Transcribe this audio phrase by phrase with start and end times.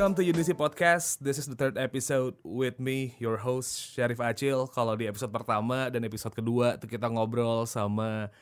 [0.00, 1.20] Welcome to Unisi Podcast.
[1.20, 4.64] This is the third episode with me, your host Syarif Acil.
[4.72, 8.32] Kalau di episode pertama dan episode kedua tuh kita ngobrol sama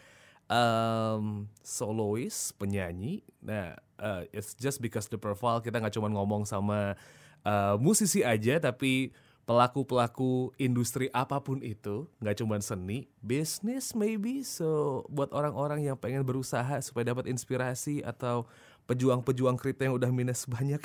[0.47, 3.27] um, solois, penyanyi.
[3.43, 6.95] Nah, uh, it's just because the profile kita nggak cuma ngomong sama
[7.43, 9.11] uh, musisi aja, tapi
[9.43, 14.47] pelaku-pelaku industri apa pun itu, nggak cuma seni, bisnis maybe.
[14.47, 18.47] So buat orang-orang yang pengen berusaha supaya dapat inspirasi atau
[18.89, 20.81] pejuang-pejuang kripto yang udah minus banyak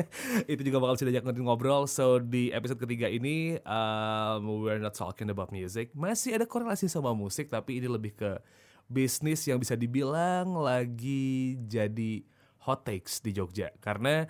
[0.52, 1.84] itu juga bakal bisa diajak ngobrol.
[1.84, 5.92] So di episode ketiga ini um, we're not talking about music.
[5.92, 8.40] Masih ada korelasi sama musik tapi ini lebih ke
[8.88, 12.24] bisnis yang bisa dibilang lagi jadi
[12.64, 13.68] hot takes di Jogja.
[13.84, 14.24] Karena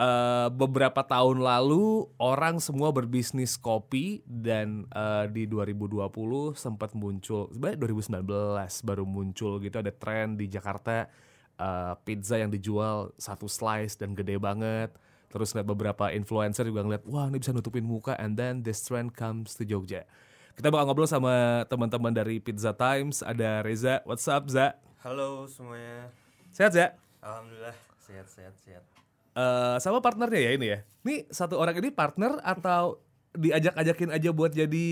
[0.00, 6.08] uh, beberapa tahun lalu orang semua berbisnis kopi dan uh, di 2020
[6.56, 7.84] sempat muncul sebenarnya
[8.16, 11.12] 2019 baru muncul gitu ada tren di Jakarta
[11.60, 14.92] uh, pizza yang dijual satu slice dan gede banget.
[15.26, 19.12] Terus lihat beberapa influencer juga ngeliat, wah ini bisa nutupin muka, and then this trend
[19.12, 20.06] comes to Jogja.
[20.56, 23.20] Kita bakal ngobrol sama teman-teman dari Pizza Times.
[23.20, 24.72] Ada Reza, what's up Za?
[25.04, 26.08] Halo semuanya.
[26.48, 26.96] Sehat Za?
[27.20, 28.84] Alhamdulillah sehat sehat sehat.
[29.36, 30.78] Uh, sama partnernya ya ini ya.
[31.04, 33.04] Nih satu orang ini partner atau
[33.36, 34.86] diajak-ajakin aja buat jadi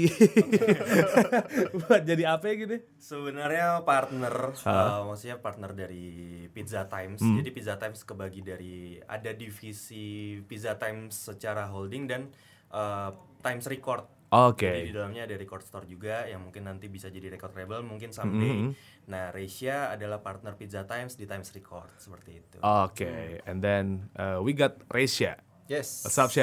[1.80, 2.76] buat jadi apa ya gitu?
[3.00, 7.20] Sebenarnya partner, uh, maksudnya partner dari Pizza Times.
[7.20, 7.40] Hmm.
[7.40, 12.28] Jadi Pizza Times kebagi dari ada divisi Pizza Times secara holding dan
[12.70, 14.04] uh, Times Record.
[14.34, 14.66] Oke.
[14.66, 14.74] Okay.
[14.82, 18.10] Jadi di dalamnya ada record store juga yang mungkin nanti bisa jadi record label mungkin
[18.10, 18.50] someday.
[18.50, 18.72] Mm -hmm.
[19.06, 22.58] Nah, Resia adalah partner Pizza Times di Times Record seperti itu.
[22.58, 23.24] Oke, okay.
[23.46, 25.38] and then uh, we got Resia.
[25.70, 26.02] Yes.
[26.02, 26.34] What's up?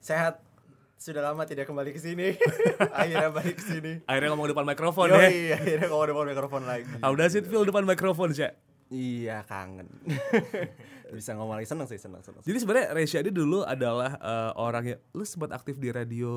[0.00, 0.40] Sehat
[1.00, 2.36] sudah lama tidak kembali ke sini.
[3.00, 3.92] akhirnya balik ke sini.
[4.04, 5.32] Akhirnya ngomong depan mikrofon ya.
[5.32, 6.92] Iya, akhirnya ngomong depan mikrofon lagi.
[7.00, 8.52] How does it feel depan mikrofon, sih?
[8.92, 9.88] Iya, kangen.
[11.16, 12.44] Bisa ngomong lagi seneng sih, seneng, seneng.
[12.44, 16.30] Jadi sebenarnya Resya ini dulu adalah uh, orang yang lu sempat aktif di radio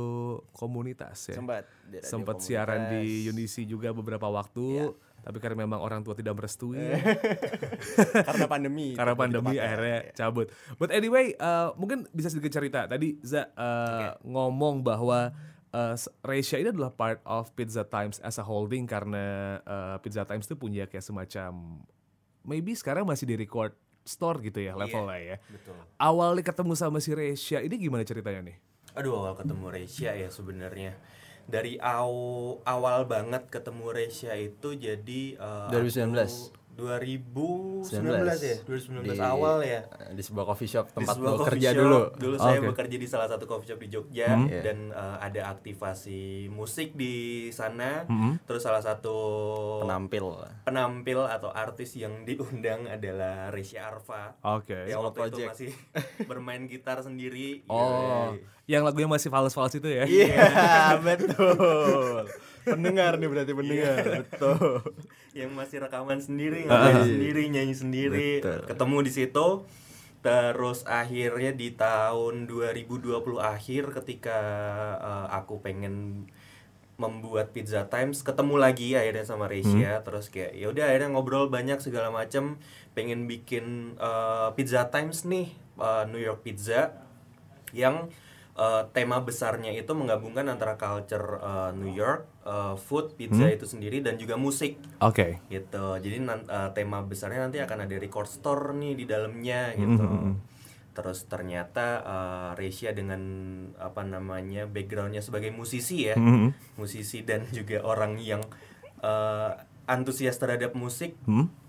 [0.55, 1.35] komunitas ya.
[1.37, 1.67] Sempat.
[2.01, 4.65] Sempat siaran di Unisi juga beberapa waktu.
[4.79, 4.87] Ya
[5.23, 6.77] tapi karena memang orang tua tidak merestui.
[8.27, 10.13] Karena pandemi karena pandemi akhirnya ya.
[10.13, 10.51] cabut.
[10.75, 12.85] But anyway uh, mungkin bisa sedikit cerita.
[12.85, 14.09] Tadi Za uh, okay.
[14.27, 15.31] ngomong bahwa
[15.71, 15.95] uh,
[16.27, 20.59] Resya ini adalah part of Pizza Times as a holding karena uh, Pizza Times itu
[20.59, 21.81] punya kayak semacam
[22.43, 23.73] maybe sekarang masih di record
[24.03, 25.47] store gitu ya levelnya yeah, ya.
[25.47, 25.79] betul.
[25.95, 28.57] awalnya ketemu sama si Resya ini gimana ceritanya nih?
[28.99, 30.99] Aduh awal ketemu Resya ya sebenarnya
[31.47, 32.11] dari aw,
[32.63, 37.85] awal banget ketemu Resya itu jadi uh, 2019 2019
[38.41, 41.79] ya 2019 di, awal ya di sebuah coffee shop tempat gue kerja shop.
[41.79, 42.69] dulu dulu oh, saya okay.
[42.73, 44.49] bekerja di salah satu coffee shop di Jogja hmm.
[44.65, 48.41] dan uh, ada aktivasi musik di sana hmm.
[48.49, 49.15] terus salah satu
[49.85, 54.83] penampil penampil atau artis yang diundang adalah Resya Arfa oke okay.
[54.89, 55.37] yang waktu project.
[55.37, 55.71] itu masih
[56.29, 58.79] bermain gitar sendiri oh yeah.
[58.79, 62.25] yang lagunya masih fals-fals itu ya iya yeah, betul
[62.63, 64.19] pendengar nih berarti pendengar yeah.
[64.23, 64.81] betul
[65.33, 68.61] yang masih rekaman sendiri ngapain uh, sendiri nyanyi sendiri betul.
[68.69, 69.47] ketemu di situ
[70.23, 73.11] terus akhirnya di tahun 2020
[73.41, 74.39] akhir ketika
[75.01, 76.25] uh, aku pengen
[76.95, 80.03] membuat Pizza Times ketemu lagi akhirnya sama Resia hmm.
[80.05, 82.61] terus kayak ya udah akhirnya ngobrol banyak segala macam
[82.93, 85.51] pengen bikin uh, Pizza Times nih
[85.81, 86.93] uh, New York Pizza
[87.73, 88.13] yang
[88.57, 93.55] uh, tema besarnya itu menggabungkan antara culture uh, New York, uh, food, pizza hmm?
[93.57, 94.77] itu sendiri dan juga musik.
[95.01, 95.39] Oke.
[95.47, 95.61] Okay.
[95.61, 95.85] Gitu.
[96.01, 100.03] Jadi uh, tema besarnya nanti akan ada record store nih di dalamnya gitu.
[100.03, 100.33] Mm -hmm.
[100.93, 103.21] Terus ternyata uh, Resia dengan
[103.81, 106.49] apa namanya backgroundnya sebagai musisi ya, mm -hmm.
[106.77, 108.45] musisi dan juga orang yang
[109.01, 109.57] uh,
[109.89, 111.17] antusias terhadap musik.
[111.25, 111.63] Mm -hmm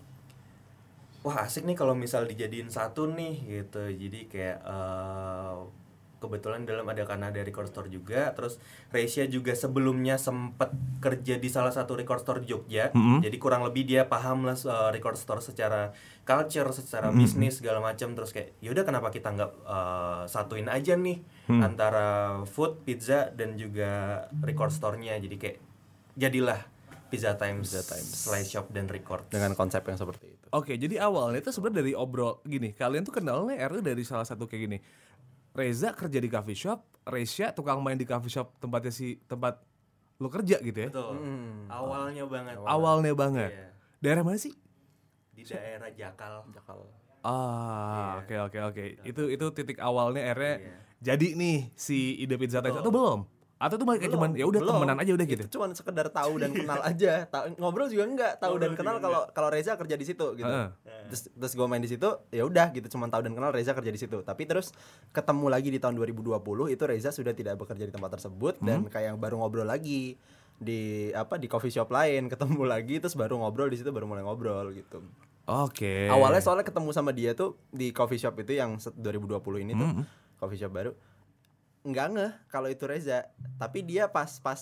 [1.25, 5.65] wah asik nih kalau misal dijadiin satu nih gitu jadi kayak uh,
[6.25, 8.57] kebetulan dalam ada karena ada record store juga terus
[8.89, 10.73] Resia juga sebelumnya sempat
[11.05, 13.19] kerja di salah satu record store di Jogja mm -hmm.
[13.23, 15.93] jadi kurang lebih dia paham lah uh, record store secara
[16.25, 17.21] culture secara mm -hmm.
[17.21, 21.61] bisnis segala macam terus kayak yaudah kenapa kita nggak uh, satuin aja nih mm -hmm.
[21.61, 22.07] antara
[22.49, 25.59] food pizza dan juga record store-nya jadi kayak
[26.15, 26.75] jadilah
[27.15, 30.47] Pizza Times, Pizza Times, Slice Shop dan Record dengan konsep yang seperti itu.
[30.51, 34.51] Oke, jadi awalnya itu sebenarnya dari obrol gini, kalian tuh kenalnya Erlu dari salah satu
[34.51, 34.79] kayak gini
[35.55, 39.63] Reza kerja di coffee shop, Reza tukang main di coffee shop tempatnya si tempat
[40.19, 40.91] lo kerja gitu ya.
[40.91, 41.15] Betul.
[41.15, 41.71] Hmm.
[41.71, 42.55] Awalnya banget.
[42.59, 43.51] Awalnya, Awalnya banget.
[43.55, 43.69] Iya.
[44.03, 44.55] Daerah mana sih?
[45.35, 46.43] Di daerah Jakal.
[46.51, 46.81] Jakal.
[47.25, 48.21] Ah, iya.
[48.21, 48.85] oke oke oke.
[49.07, 50.77] Itu itu titik awalnya akhirnya iya.
[51.01, 53.25] jadi nih si ide pizza atau belum?
[53.65, 55.41] Atau tuh kayak cuman ya udah temenan aja udah gitu.
[55.41, 57.25] Itu cuman sekedar tahu dan kenal aja.
[57.25, 60.45] Ta- ngobrol juga enggak, tahu dan kenal kalau kalau Reza kerja di situ gitu.
[60.45, 60.69] Heeh.
[61.09, 63.89] Terus terus gue main di situ, ya udah gitu cuman tahu dan kenal Reza kerja
[63.89, 64.21] di situ.
[64.21, 64.77] Tapi terus
[65.11, 66.37] ketemu lagi di tahun 2020
[66.69, 70.21] itu Reza sudah tidak bekerja di tempat tersebut dan kayak baru ngobrol lagi
[70.55, 70.81] di
[71.11, 74.71] apa di coffee shop lain ketemu lagi terus baru ngobrol di situ baru mulai ngobrol
[74.71, 75.01] gitu.
[75.45, 76.09] Oke.
[76.09, 79.89] Awalnya soalnya ketemu sama dia tuh di coffee shop itu yang set- 2020 ini tuh
[80.37, 80.93] coffee shop baru
[81.85, 83.29] nggak ngeh kalau itu Reza.
[83.57, 84.61] Tapi dia pas pas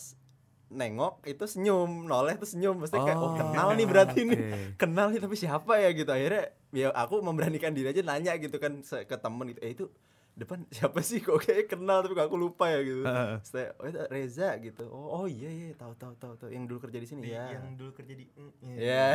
[0.69, 2.77] nengok itu senyum noleh tuh senyum.
[2.77, 4.59] Mesti kayak oh Oh, kenal nih berarti nih oke.
[4.77, 5.91] kenal nih tapi siapa ya?
[5.93, 6.09] gitu.
[6.09, 9.61] Akhirnya ya aku memberanikan diri aja nanya gitu kan ke temen gitu.
[9.61, 9.85] Eh itu
[10.32, 11.20] depan siapa sih?
[11.20, 13.05] Kok kayak kenal tapi aku lupa ya gitu.
[13.44, 14.84] Saya, oh itu Reza gitu.
[14.88, 16.49] Oh, oh iya iya tahu tahu tahu tahu.
[16.49, 18.50] Yang dulu kerja di sini ya yang dulu kerja di mm,
[18.81, 18.81] iya.
[18.81, 19.06] ya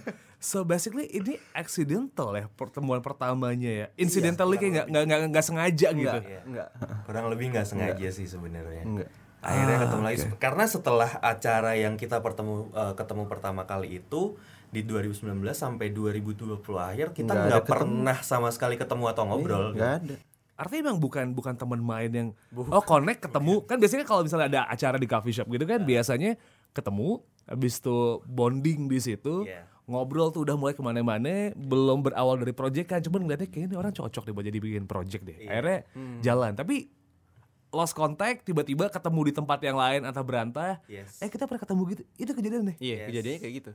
[0.52, 3.86] So basically ini accidental ya pertemuan pertamanya ya.
[3.96, 6.18] Incidentally kayak nggak nggak nggak nggak sengaja gitu.
[6.20, 6.68] enggak enggak
[7.08, 8.84] kurang lebih nggak sengaja sih sebenarnya.
[8.84, 9.10] Enggak
[9.46, 10.18] akhirnya Ah, ketemu lagi.
[10.42, 14.34] Karena setelah acara yang kita pertemu eh, ketemu pertama kali itu
[14.74, 17.72] di 2019 sampai 2020 akhir kita Nggak nggak ketemu.
[17.72, 20.16] pernah sama sekali ketemu atau ngobrol enggak ada
[20.56, 24.60] Artinya emang bukan bukan teman main yang oh connect ketemu kan biasanya kalau misalnya ada
[24.66, 26.40] acara di coffee shop gitu kan biasanya
[26.72, 29.68] ketemu habis itu bonding di situ Iya.
[29.84, 33.76] ngobrol tuh udah mulai ke mana-mana belum berawal dari project kan cuman ngeliatnya kayaknya ini
[33.76, 35.78] orang cocok deh buat jadi bikin project deh akhirnya
[36.20, 36.88] jalan tapi
[37.68, 41.20] lost contact tiba-tiba ketemu di tempat yang lain atau berantah Yes.
[41.20, 43.06] eh kita pernah ketemu gitu itu kejadian deh Iya, Yes.
[43.06, 43.72] kejadiannya kayak gitu.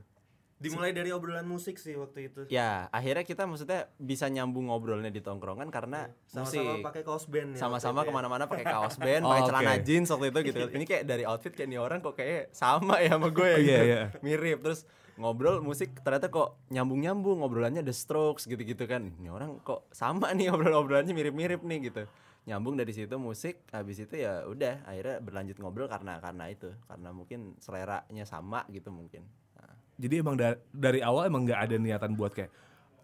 [0.62, 5.18] Dimulai dari obrolan musik sih waktu itu Ya, akhirnya kita maksudnya bisa nyambung ngobrolnya di
[5.18, 6.84] tongkrongan karena sama-sama musik.
[6.84, 8.08] pakai kaos band ya Sama-sama waktu itu ya.
[8.08, 10.60] ke mana-mana pakai kaos band, Oh, pakai celana jeans waktu itu gitu.
[10.68, 13.58] Ini kayak dari outfit kayak nih orang kok kayak sama ya sama gue ya Iya,
[13.58, 13.84] gitu.
[13.84, 14.02] iya.
[14.20, 14.80] Mirip terus
[15.14, 19.12] ngobrol musik ternyata kok nyambung-nyambung ngobrolannya The Strokes gitu-gitu kan.
[19.14, 22.04] Ini orang kok sama nih obrol-obrolannya mirip-mirip nih gitu.
[22.42, 27.10] Nyambung dari situ musik, habis itu ya udah akhirnya berlanjut ngobrol karena karena itu, karena
[27.10, 29.22] mungkin seleranya sama gitu mungkin.
[29.54, 29.71] Nah,
[30.02, 32.50] Jadi emang da- dari awal emang nggak ada niatan buat kayak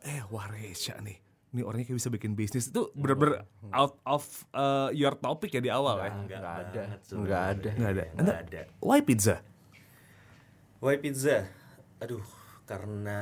[0.03, 1.15] eh wah Resya nih.
[1.49, 4.21] Ini orangnya kayak bisa bikin bisnis itu bener-bener out of
[4.53, 6.11] uh, your topic ya di awal ya.
[6.11, 6.81] Enggak Nggak ada.
[6.83, 7.23] banget sebenarnya.
[7.25, 7.69] Nggak ada.
[7.71, 8.05] Nggak ada.
[8.19, 8.61] Nggak ada.
[8.83, 9.37] Why pizza?
[10.79, 11.37] Why pizza?
[11.99, 12.23] Aduh,
[12.63, 13.21] karena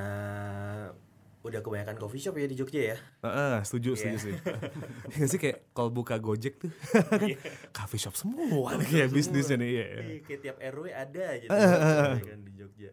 [1.47, 2.97] udah kebanyakan coffee shop ya di Jogja ya.
[3.23, 4.35] Heeh, setuju, setuju sih.
[5.15, 6.71] Iya sih kayak kalau buka Gojek tuh
[7.11, 7.31] kan
[7.73, 9.71] coffee shop semua kayak bisnisnya nih.
[9.71, 9.85] Iya.
[9.87, 12.91] Iya, kayak tiap RW ada aja tuh ya kan di Jogja.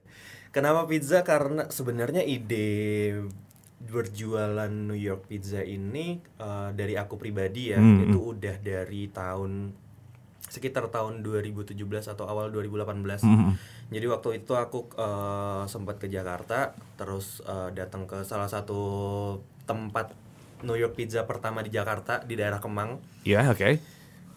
[0.49, 1.19] Kenapa pizza?
[1.21, 2.69] Karena sebenarnya ide
[3.83, 8.07] berjualan New York pizza ini eh, dari aku pribadi ya, Hmm.
[8.07, 9.51] itu udah dari tahun
[10.53, 11.73] sekitar tahun 2017
[12.05, 13.25] atau awal 2018.
[13.25, 13.57] Hmm.
[13.89, 18.77] Jadi waktu itu aku eh, sempat ke Jakarta, terus eh, datang ke salah satu
[19.65, 20.13] tempat
[20.61, 23.81] New York pizza pertama di Jakarta di daerah Kemang Iya, oke.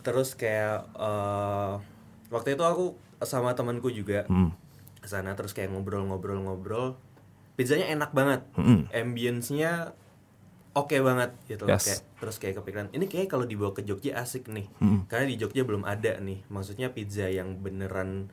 [0.01, 1.73] terus kayak eh,
[2.29, 4.51] waktu itu aku sama temanku juga Hmm.
[4.97, 6.97] ke sana terus kayak ngobrol-ngobrol-ngobrol
[7.55, 8.87] pizzanya enak banget Mm-mm.
[8.91, 9.95] ambience-nya
[10.77, 11.73] oke banget gitu loh.
[11.73, 11.85] Yes.
[11.85, 15.09] kayak terus kayak kepikiran ini kayak kalau dibawa ke Jogja asik nih Mm.
[15.09, 18.29] karena di Jogja belum ada nih maksudnya pizza yang beneran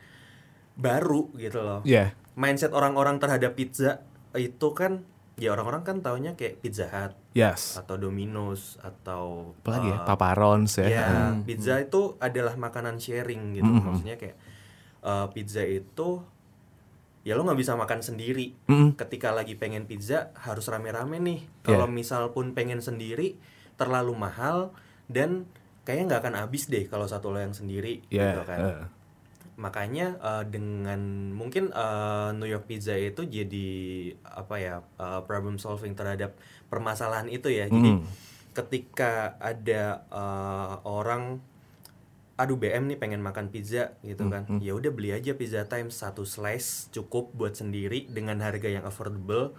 [0.74, 2.12] baru gitu loh Iya.
[2.34, 4.04] mindset orang-orang terhadap pizza
[4.34, 7.74] itu kan ya orang-orang kan taunya kayak Pizza Hut Yes.
[7.75, 10.86] atau Domino's atau Apalagi ya, eh, paparons ya.
[10.88, 11.41] Ya, Hmm.
[11.41, 13.65] pizza itu adalah makanan sharing gitu.
[13.65, 13.82] Mhm.
[13.82, 14.38] Maksudnya kayak
[15.01, 16.22] eh, pizza itu
[17.24, 18.53] ya lo nggak bisa makan sendiri.
[18.68, 18.96] Mm-mm.
[18.96, 21.39] Ketika lagi pengen pizza harus rame-rame nih.
[21.39, 21.65] Iya.
[21.65, 23.39] Kalau misal pun pengen sendiri
[23.74, 24.75] terlalu mahal
[25.08, 25.48] dan
[25.84, 28.27] kayaknya nggak akan habis deh kalau satu lo yang sendiri Iya.
[28.30, 28.60] gitu kan.
[28.62, 28.86] eh.
[29.56, 31.01] Makanya eh, dengan
[31.32, 33.70] mungkin eh, New York Pizza itu jadi
[34.25, 36.36] apa ya eh, problem solving terhadap
[36.68, 37.68] permasalahan itu ya.
[37.68, 38.06] Jadi Hmm.
[38.51, 41.39] ketika ada eh, orang
[42.44, 44.44] aduh BM nih pengen makan pizza gitu kan.
[44.60, 49.56] Ya udah beli aja pizza time satu slice cukup buat sendiri dengan harga yang affordable.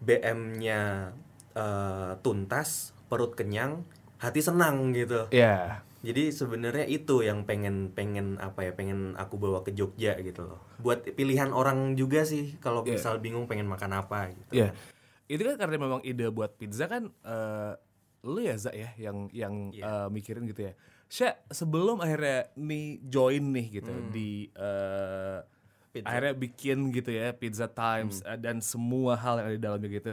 [0.00, 1.12] BM-nya
[1.52, 3.84] eh, tuntas, perut kenyang,
[4.16, 5.28] hati senang gitu.
[5.28, 5.84] Iya.
[6.04, 10.60] Jadi sebenarnya itu yang pengen pengen apa ya pengen aku bawa ke Jogja gitu loh.
[10.78, 12.94] Buat pilihan orang juga sih kalau Iya.
[12.94, 14.52] misal bingung pengen makan apa gitu.
[14.62, 14.70] Iya.
[15.26, 17.72] Itu kan karena memang ide buat pizza kan eh
[18.22, 19.82] lu ya Za ya yang yang Iya.
[19.82, 20.74] eh, mikirin gitu ya.
[21.06, 24.10] Sya, sebelum akhirnya nih join nih gitu Hmm.
[24.10, 24.50] di
[25.90, 26.04] Pizza.
[26.04, 28.28] akhirnya bikin gitu ya Pizza Times Hmm.
[28.28, 30.12] eh, dan semua hal yang ada di dalamnya gitu.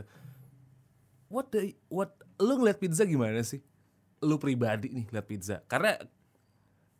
[1.27, 3.59] What the what lu ngeliat pizza gimana sih?
[4.21, 5.55] Lu pribadi nih ngeliat pizza.
[5.65, 5.97] Karena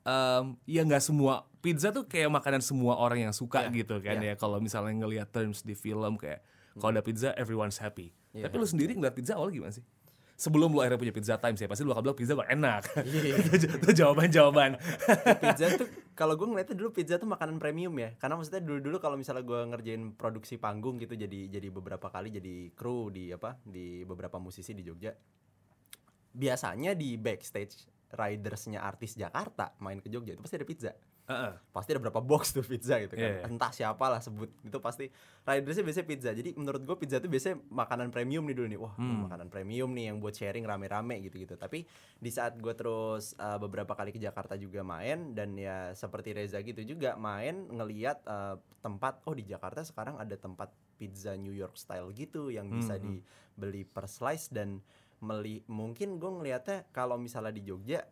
[0.04, 4.36] em, ya nggak semua pizza tuh kayak makanan semua orang yang suka gitu kan ya
[4.36, 6.44] kalau misalnya ngelihat terms di film kayak
[6.76, 8.50] kalau ada pizza everyone's happy Iya.
[8.50, 9.86] tapi lu sendiri ngeliat pizza awal gimana sih
[10.34, 12.82] sebelum lu akhirnya punya pizza time sih pasti lu akan bilang pizza gak enak.
[13.06, 13.36] Iya.
[13.58, 14.82] itu, itu jawaban-jawaban.
[15.40, 15.88] Pizza tuh
[16.18, 18.14] kalau gue ngeliatnya dulu pizza tuh makanan premium ya.
[18.18, 22.34] Karena maksudnya dulu dulu kalau misalnya gue ngerjain produksi panggung gitu jadi jadi beberapa kali
[22.34, 25.14] jadi kru di apa di beberapa musisi di Jogja
[26.34, 30.92] biasanya di backstage ridersnya artis Jakarta main ke Jogja itu pasti ada pizza
[31.24, 31.56] Heeh.
[31.72, 33.48] pasti ada berapa box tuh pizza gitu kan Iya.
[33.48, 35.08] entah siapa lah sebut itu pasti
[35.42, 38.94] ridersnya biasanya pizza jadi menurut gue pizza tuh biasanya makanan premium nih dulu nih wah
[38.94, 39.26] Hmm.
[39.26, 43.56] makanan premium nih yang buat sharing rame-rame gitu gitu tapi di saat gue terus uh,
[43.56, 48.56] beberapa kali ke Jakarta juga main dan ya seperti Reza gitu juga main ngeliat uh,
[48.78, 53.24] tempat oh di Jakarta sekarang ada tempat pizza New York style gitu yang bisa Hmm.
[53.56, 54.84] dibeli per slice dan
[55.20, 58.04] meli mungkin gue ngelihatnya kalau misalnya di Jogja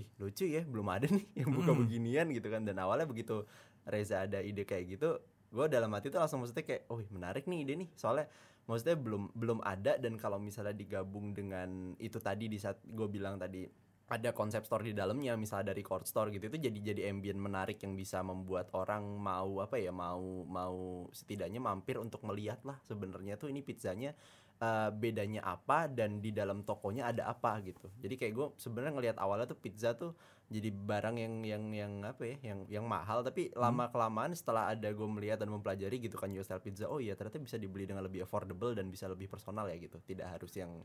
[0.00, 1.80] ih lucu ya belum ada nih yang buka Hmm.
[1.84, 3.44] beginian gitu kan dan awalnya begitu
[3.84, 7.58] Reza ada ide kayak gitu gue dalam hati tuh langsung maksudnya kayak oh menarik nih
[7.66, 8.30] ide nih soalnya
[8.70, 13.34] maksudnya belum belum ada dan kalau misalnya digabung dengan itu tadi di saat gue bilang
[13.34, 13.66] tadi
[14.10, 17.78] ada konsep store di dalamnya misalnya dari record store gitu itu jadi jadi ambient menarik
[17.86, 23.38] yang bisa membuat orang mau apa ya mau mau setidaknya mampir untuk melihat lah sebenarnya
[23.38, 24.10] tuh ini pizzanya
[24.58, 27.86] eh, bedanya apa dan di dalam tokonya ada apa gitu.
[28.02, 30.10] Jadi kayak gue sebenarnya ngelihat awalnya tuh pizza tuh
[30.50, 33.22] jadi barang yang yang yang apa ya yang yang mahal.
[33.22, 36.98] Tapi lama kelamaan setelah ada gue melihat dan mempelajari gitu kan US style pizza oh
[36.98, 40.02] iya ternyata bisa dibeli dengan lebih affordable dan bisa lebih personal ya gitu.
[40.02, 40.82] Tidak harus yang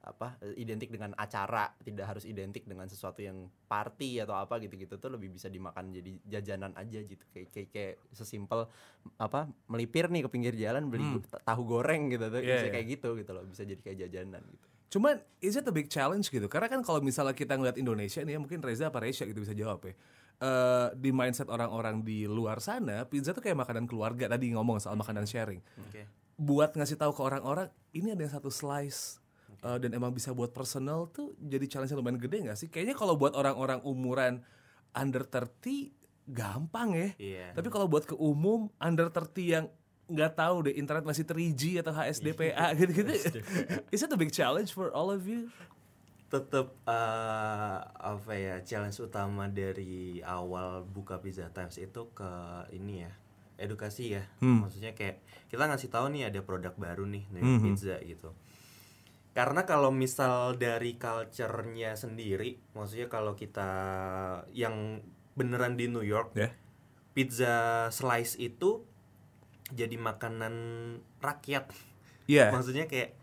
[0.00, 5.12] apa identik dengan acara tidak harus identik dengan sesuatu yang party atau apa gitu-gitu tuh
[5.12, 8.64] lebih bisa dimakan jadi jajanan aja gitu kayak kayak, kayak sesimpel
[9.20, 11.20] apa melipir nih ke pinggir jalan beli Hmm.
[11.44, 12.72] tahu goreng gitu tuh Iya, bisa iya.
[12.72, 16.26] kayak gitu gitu loh bisa jadi kayak jajanan gitu Cuman is it a big challenge
[16.34, 16.50] gitu?
[16.50, 19.54] Karena kan kalau misalnya kita ngeliat Indonesia nih ya mungkin Reza apa Resya gitu bisa
[19.54, 19.94] jawab ya.
[20.42, 24.98] Eh, di mindset orang-orang di luar sana, pizza tuh kayak makanan keluarga tadi ngomong soal
[24.98, 25.62] makanan sharing.
[25.78, 26.02] oke
[26.34, 29.19] Buat ngasih tahu ke orang-orang ini ada yang satu slice
[29.64, 32.68] eh, dan emang bisa buat personal tuh jadi challenge yang lumayan gede nggak sih?
[32.68, 34.44] Kayaknya kalau buat orang-orang umuran
[34.96, 35.92] under 30
[36.30, 37.08] gampang ya.
[37.18, 37.46] Iya.
[37.54, 39.66] Tapi kalau buat ke umum under 30 yang
[40.10, 43.14] nggak tahu deh internet masih 3G atau HSDPA gitu-gitu.
[43.94, 45.50] Is it a big challenge for all of you?
[46.30, 52.30] tetap eh, apa ya challenge utama dari awal buka Pizza Times itu ke
[52.70, 53.12] ini ya
[53.60, 55.20] edukasi ya maksudnya kayak
[55.52, 58.32] kita ngasih tahu nih ada produk baru nih dari pizza gitu
[59.30, 63.70] karena kalau misal dari culture-nya sendiri maksudnya kalau kita
[64.50, 64.98] yang
[65.38, 66.50] beneran di New York Ya.
[67.14, 68.82] pizza slice itu
[69.70, 70.54] jadi makanan
[71.22, 71.70] rakyat
[72.26, 72.50] Iya.
[72.54, 73.14] maksudnya kayak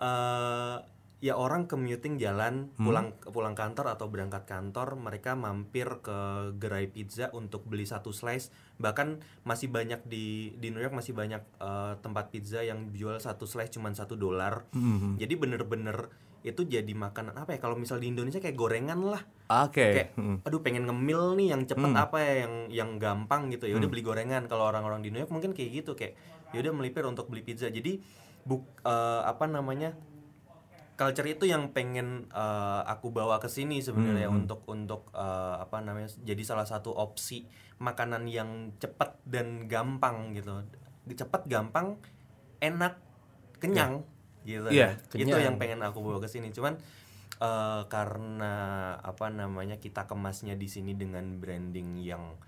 [0.00, 0.76] eh
[1.24, 7.32] ya orang commuting jalan pulang pulang kantor atau berangkat kantor mereka mampir ke gerai pizza
[7.32, 8.52] untuk beli satu slice.
[8.76, 13.48] Bahkan masih banyak di di New York masih banyak eh, tempat pizza yang jual satu
[13.48, 14.68] slice cuman satu dolar.
[14.76, 15.16] Mhm.
[15.16, 16.12] jadi bener-bener
[16.44, 19.24] itu jadi makanan apa ya kalau misal di Indonesia kayak gorengan lah.
[19.64, 19.96] Oke.
[19.96, 20.44] kayak Mm.
[20.44, 23.64] aduh pengen ngemil nih yang cepet apa ya yang yang gampang gitu.
[23.64, 24.44] Ya udah beli gorengan.
[24.44, 26.20] Kalau orang-orang di New York mungkin kayak gitu kayak
[26.52, 27.72] ya udah melipir untuk beli pizza.
[27.72, 28.04] Jadi
[28.44, 29.96] buk eh, apa namanya
[30.94, 36.10] culture itu yang pengen eh, aku bawa ke sini sebenarnya untuk untuk eh, apa namanya
[36.22, 37.46] jadi salah satu opsi
[37.82, 40.62] makanan yang cepat dan gampang gitu.
[41.10, 41.98] Cepat gampang
[42.62, 42.96] enak
[43.58, 44.06] kenyang
[44.46, 44.70] gitu.
[44.70, 45.18] Iya, kan.
[45.18, 45.42] itu kenyang.
[45.42, 46.54] yang pengen aku bawa ke sini.
[46.54, 46.78] Cuman
[47.42, 48.54] eh, karena
[49.02, 52.38] apa namanya kita kemasnya di sini dengan branding yang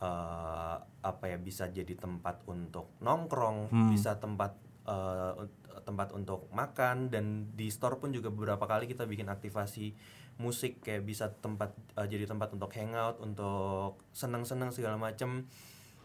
[0.00, 4.56] eh, apa ya bisa jadi tempat untuk nongkrong bisa tempat
[4.90, 9.92] un- tempat untuk makan dan di store pun juga beberapa kali kita bikin aktivasi
[10.40, 15.44] musik kayak bisa tempat eh, jadi tempat untuk hangout untuk senang-senang segala macem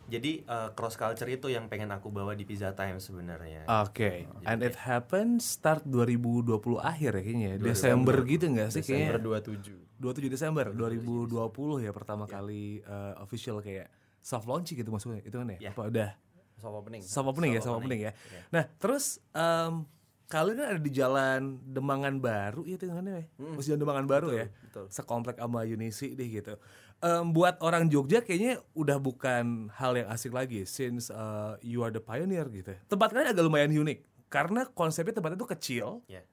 [0.05, 4.62] jadi eh, cross culture itu yang pengen aku bawa di Pizza Time sebenarnya Oke, and
[4.62, 7.63] it happened start 2020 akhir ya kayaknya, ya?
[7.63, 9.74] Desember gitu nggak sih Desember kayaknya?
[9.96, 9.96] 27
[10.29, 13.88] 27 Desember 2020 ya pertama kali uh, official kayak
[14.20, 15.70] soft launch gitu maksudnya itu kan ya?
[15.70, 15.72] Ya.
[15.72, 16.25] Apa udah?
[16.55, 18.12] Soft opening Soft opening ya, soft opening ya.
[18.50, 19.85] Nah terus um,
[20.25, 23.24] kalian kan ada di jalan Demangan Baru itu kan ya?
[23.38, 24.50] Masih jalan Demangan Baru ya?
[24.65, 24.85] betul.
[24.89, 26.57] Sekomplek sama Unisi deh gitu.
[27.03, 31.91] Em, buat orang Jogja kayaknya udah bukan hal yang asik lagi since uh, you are
[31.93, 32.74] the pioneer gitu.
[32.88, 36.25] Tempat kalian agak lumayan unik karena konsepnya tempatnya tuh kecil, ya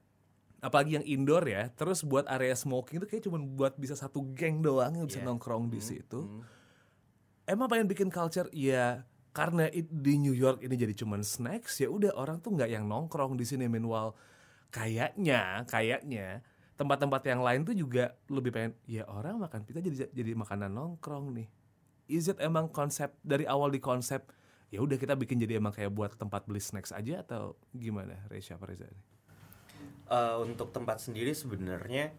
[0.63, 1.67] apalagi yang indoor ya.
[1.75, 5.27] Terus buat area smoking itu kayak cuma buat bisa satu geng doang yang bisa Yeah.
[5.27, 6.23] nongkrong di situ.
[6.23, 6.41] Hmm.
[7.43, 9.03] Emang pengen bikin culture ya
[9.33, 12.85] karena it- di New York ini jadi cuman snacks ya udah orang tuh nggak yang
[12.85, 14.13] nongkrong di sini meanwhile
[14.69, 16.45] kayaknya kayaknya
[16.77, 21.33] tempat-tempat yang lain tuh juga lebih pengen ya orang makan pizza jadi jadi makanan nongkrong
[21.33, 21.49] nih
[22.13, 24.21] is it emang konsep dari awal di konsep
[24.69, 28.65] ya udah kita bikin jadi emang kayak buat tempat beli snacks aja atau gimana apa
[28.65, 28.89] Reza?
[30.09, 32.13] eh, untuk tempat sendiri sebenarnya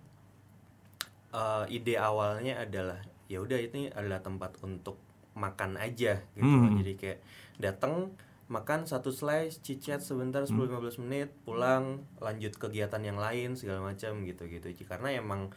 [1.31, 4.99] eh, ide awalnya adalah ya udah ini adalah tempat untuk
[5.35, 6.47] makan aja gitu.
[6.47, 6.79] Hmm.
[6.81, 7.19] jadi kayak
[7.59, 8.15] datang
[8.47, 14.47] makan satu slice cicet sebentar 10-15 menit pulang lanjut kegiatan yang lain segala macam gitu
[14.47, 15.49] gitu karena emang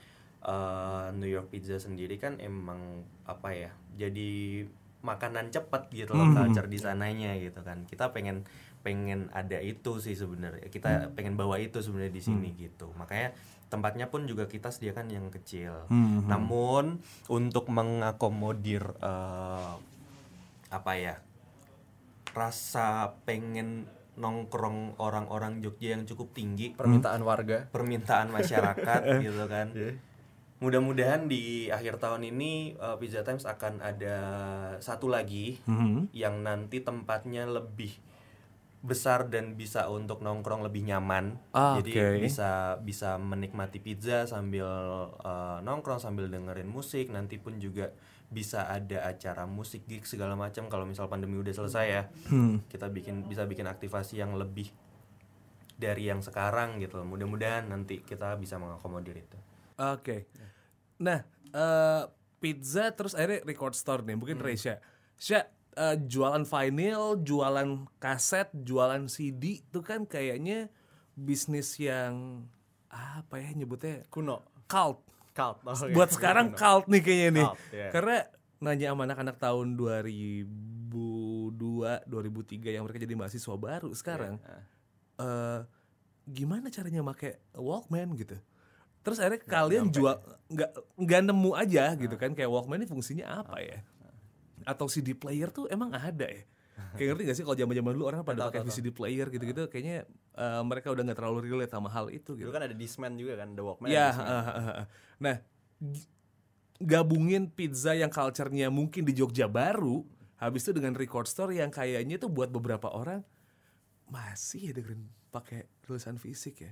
[0.42, 4.64] eh, New York Pizza sendiri kan emang apa ya jadi
[5.00, 6.36] makanan cepat gitu loh Hmm.
[6.36, 7.86] culture di sananya gitu kan.
[7.86, 8.44] Kita pengen
[8.80, 10.68] pengen ada itu sih sebenarnya.
[10.68, 12.90] Kita pengen bawa itu sebenarnya di sini gitu.
[12.94, 13.36] Makanya
[13.68, 15.86] tempatnya pun juga kita sediakan yang kecil.
[15.88, 16.24] Hmm.
[16.24, 19.74] namun untuk mengakomodir eh,
[20.70, 21.16] apa ya
[22.32, 22.88] rasa
[23.24, 27.70] pengen nongkrong orang-orang Jogja yang cukup tinggi permintaan warga.
[27.70, 29.68] permintaan masyarakat gitu kan
[30.58, 34.16] mudah-mudahan di akhir tahun ini uh, Pizza Times akan ada
[34.80, 36.10] satu lagi Mhm.
[36.12, 37.94] yang nanti tempatnya lebih
[38.80, 42.24] besar dan bisa untuk nongkrong lebih nyaman Ah, jadi oke.
[42.24, 42.50] bisa
[42.80, 44.66] bisa menikmati pizza sambil
[45.18, 47.90] uh, nongkrong sambil dengerin musik nanti pun juga
[48.28, 52.62] bisa ada acara musik gig segala macam kalau misal pandemi udah selesai ya Hmm.
[52.68, 54.70] kita bikin bisa bikin aktivasi yang lebih
[55.74, 59.38] dari yang sekarang gitu mudah-mudahan nanti kita bisa mengakomodir itu
[59.78, 60.26] Oke.
[60.98, 62.04] Nah, eh,
[62.38, 64.22] pizza terus akhirnya record store nih, Hmm.
[64.22, 64.82] mungkin Resya.
[65.14, 70.70] Sya, eh, jualan vinyl, jualan kaset, jualan CD itu kan kayaknya
[71.14, 72.46] bisnis yang
[72.90, 75.02] apa ya nyebutnya kuno cult.
[75.34, 75.94] cult Oh, oke.
[75.94, 77.46] Buat sekarang cult nih kayaknya nih.
[77.46, 77.90] Cult, iya.
[77.94, 78.18] Karena
[78.58, 84.42] nanya sama anak-anak tahun 2002, 2003 yang mereka jadi mahasiswa baru sekarang.
[84.42, 84.58] Iya,
[85.18, 85.60] eh
[86.28, 88.36] gimana caranya make Walkman gitu.
[89.08, 90.20] Terus akhirnya kalian jual
[90.52, 92.20] nggak nggak nemu aja gitu Nah.
[92.20, 93.80] kan kayak Walkman ini fungsinya apa ya?
[94.68, 96.44] Atau CD player tuh emang ada ya?
[96.94, 100.62] Kayak ngerti gak sih kalau zaman-zaman dulu orang pada pakai VCD player gitu-gitu kayaknya eh,
[100.62, 102.46] mereka udah nggak terlalu relate sama hal itu gitu.
[102.46, 104.86] dulu kan ada Discman juga kan The Walkman Ya, ah, ah, ah.
[105.18, 105.36] nah
[106.78, 110.06] gabungin pizza yang culture-nya mungkin di Jogja baru,
[110.38, 113.26] habis itu dengan record store yang kayaknya tuh buat beberapa orang
[114.08, 116.72] masih ya dengerin pakai tulisan fisik ya.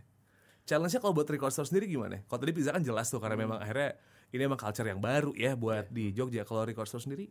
[0.65, 2.25] Challenge-nya kalau buat record store sendiri gimana?
[2.25, 3.93] Kalau tadi pizza kan jelas tuh karena memang akhirnya
[4.33, 6.41] ini emang culture yang baru ya buat di Jogja.
[6.41, 7.29] Kalau record store sendiri,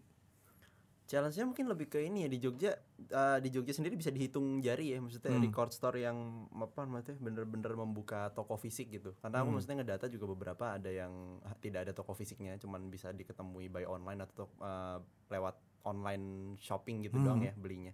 [1.05, 4.97] Challenge-nya mungkin lebih ke ini ya di Jogja eh, di Jogja sendiri bisa dihitung jari
[4.97, 9.13] ya maksudnya record store yang apa namanya bener-bener membuka toko fisik gitu.
[9.21, 13.69] Karena aku maksudnya ngedata juga beberapa ada yang tidak ada toko fisiknya cuman bisa diketemui
[13.69, 17.93] by online atau eh, lewat online shopping gitu doang ya belinya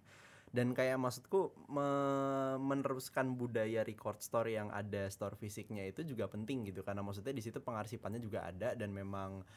[0.51, 6.67] dan kayak maksudku me- meneruskan budaya record store yang ada store fisiknya itu juga penting
[6.67, 6.83] gitu.
[6.83, 9.47] Karena maksudnya di situ pengarsipannya juga ada dan memang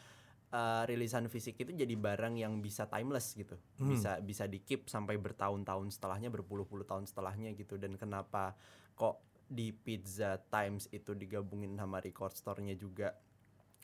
[0.55, 3.59] uh, rilisan fisik itu jadi barang yang bisa timeless gitu.
[3.75, 7.75] Bisa bisa di keep sampai bertahun-tahun setelahnya berpuluh-puluh tahun setelahnya gitu.
[7.75, 8.55] Dan kenapa
[8.95, 13.13] kok di Pizza Times itu digabungin sama record store-nya juga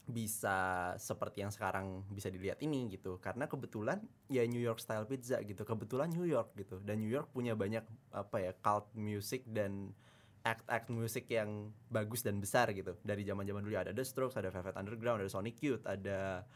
[0.07, 3.21] bisa seperti yang sekarang bisa dilihat ini gitu.
[3.23, 5.63] Karena kebetulan ya New York style pizza gitu.
[5.63, 6.83] Kebetulan New York gitu.
[6.83, 9.95] Dan New York punya banyak apa ya cult music dan
[10.41, 12.97] act-act musik yang bagus dan besar gitu.
[13.05, 16.49] Dari zaman zaman dulu ada The Strokes ada Velvet Underground ada Sonic Youth ada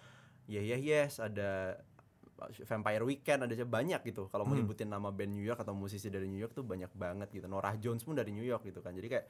[0.49, 1.79] Yeah Yeah Yes ada
[2.65, 4.27] Vampire Weekend ada banyak gitu.
[4.33, 7.29] Kalau mau nyebutin nama band New York atau musisi dari New York tuh banyak banget
[7.31, 7.47] gitu.
[7.47, 8.97] Norah Jones pun dari New York gitu kan.
[8.97, 9.27] Jadi kayak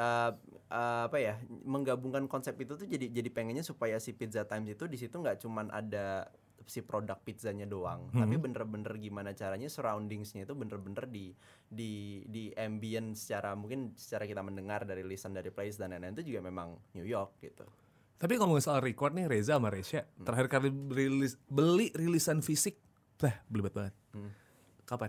[0.00, 0.30] eh,
[0.72, 1.36] eh, apa ya
[1.68, 5.44] menggabungkan konsep itu tuh jadi jadi pengennya supaya si Pizza Times itu di situ nggak
[5.44, 6.32] cuman ada
[6.64, 11.34] si produk pizzanya doang tapi bener-bener gimana caranya surroundingsnya itu bener-bener di
[11.66, 16.30] di di ambient secara mungkin secara kita mendengar dari lisan dari place dan lain-lain itu
[16.30, 17.66] juga memang New York gitu
[18.20, 22.76] tapi ngomongin soal record nih Reza sama Resya, terakhir kali rilis, beli rilisan fisik,
[23.16, 23.96] bah belibet banget.
[24.84, 25.08] Kapan?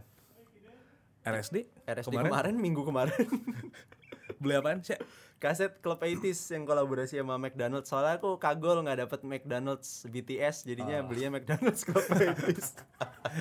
[1.28, 1.68] RSD?
[1.92, 3.28] RSD kemarin, minggu kemarin
[4.42, 4.98] Beli apaan, Sya?
[5.42, 7.90] kaset Club 80s yang kolaborasi sama McDonald's.
[7.90, 12.78] Soalnya aku kagol nggak dapet McDonald's BTS jadinya belinya McDonald's Club 80s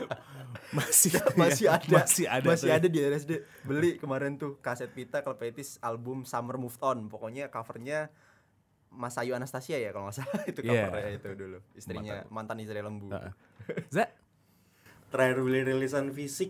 [0.77, 1.95] Masih masih ya, ada.
[2.01, 2.81] Masih ada masih ya.
[2.81, 3.33] ada di RSD
[3.69, 7.05] beli kemarin tuh kaset pita Club 80s album Summer Moved On.
[7.13, 8.09] Pokoknya covernya
[8.89, 10.41] Mas Ayu Anastasia ya kalau nggak salah.
[10.51, 10.89] Itu Iya.
[10.89, 11.59] covernya itu dulu.
[11.77, 13.13] Istrinya mantan istri lembu.
[13.93, 14.09] Za,
[15.13, 16.49] terakhir beli rilisan fisik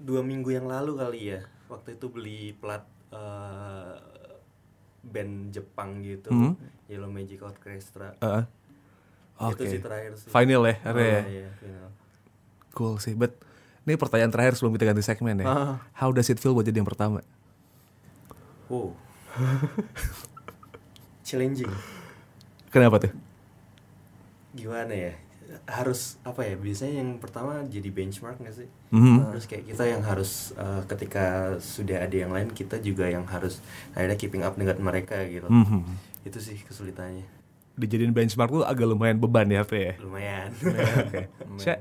[0.00, 1.40] dua minggu yang lalu kali ya.
[1.68, 3.94] Waktu itu beli plat eh,
[5.02, 6.52] band Jepang gitu Hmm.
[6.86, 8.12] Yellow Magic Orchestra
[9.36, 9.68] itu Oke.
[9.68, 11.20] sih terakhir sih Final ya, Oh, ya.
[11.24, 11.88] iya, final.
[12.72, 13.36] Cool sih, but
[13.82, 15.46] ini pertanyaan terakhir sebelum kita ganti segmen ya.
[15.46, 15.74] Ah.
[15.94, 17.20] How does it feel buat jadi yang pertama?
[18.66, 18.90] wow
[21.22, 21.70] challenging
[22.68, 23.12] Kenapa tuh?
[24.52, 25.12] gimana ya
[25.64, 29.30] harus apa ya biasanya yang pertama jadi benchmark nggak sih Mhm.
[29.30, 31.24] terus kayak kita yang harus eh, ketika
[31.56, 35.82] sudah ada yang lain kita juga yang harus akhirnya keeping up dengan mereka gitu Mhm.
[36.22, 37.26] itu sih kesulitannya
[37.76, 39.94] Dijadiin benchmark tuh agak lumayan beban ya, Pe ya.
[39.98, 40.48] lumayan
[41.04, 41.28] Oke.
[41.60, 41.76] Sya,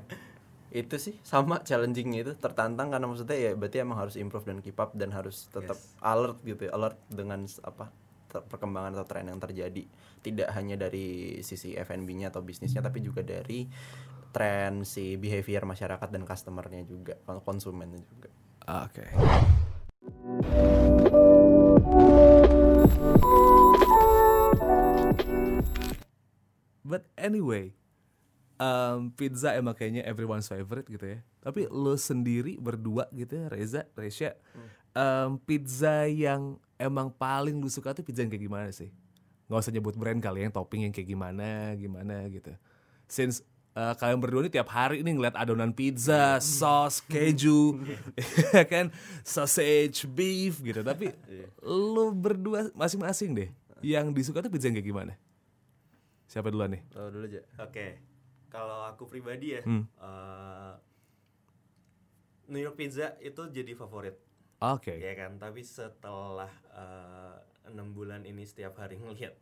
[0.70, 4.76] itu sih sama challengingnya itu tertantang karena maksudnya ya berarti emang harus improve dan keep
[4.76, 5.96] up dan harus tetap Yes.
[6.04, 7.96] alert gitu ya, alert dengan apa
[8.44, 9.88] perkembangan atau tren yang terjadi
[10.20, 13.70] tidak hanya dari sisi F&B-nya atau bisnisnya tapi juga dari
[14.36, 18.28] tren si behavior masyarakat dan customernya juga kon- konsumennya juga
[18.66, 19.06] Oke.
[26.86, 27.78] But anyway,
[28.58, 31.20] um, pizza emang kayaknya everyone's favorite gitu ya.
[31.46, 34.34] Tapi lo sendiri berdua gitu ya, Reza, Resya,
[34.98, 38.90] um, pizza yang emang paling lu suka tuh pizza yang kayak gimana sih?
[39.46, 42.50] Nggak usah nyebut brand kali ya, yang topping yang kayak gimana, gimana gitu.
[43.06, 47.78] Since uh, kalian berdua ini tiap hari nih ngeliat adonan pizza, sauce, keju,
[48.58, 48.90] ya kan,
[49.22, 50.82] sausage, beef gitu.
[50.82, 51.14] Tapi
[51.62, 55.14] lu berdua masing-masing deh, yang disuka tuh pizza yang kayak gimana?
[56.26, 56.82] Siapa duluan nih?
[56.90, 57.88] Tahu dulu aja oke
[58.50, 59.86] kalau aku pribadi ya Hmm.
[59.86, 60.74] eh,
[62.48, 64.18] New York Pizza itu jadi favorit
[64.58, 64.96] Oke.
[64.96, 67.36] ya kan tapi setelah eh,
[67.66, 69.34] enam bulan ini setiap hari ngeliat